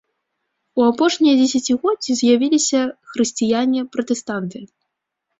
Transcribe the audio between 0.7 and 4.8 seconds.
У апошнія дзесяцігоддзі з'явіліся хрысціяне-пратэстанты.